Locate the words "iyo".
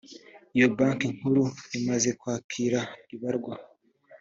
0.55-0.67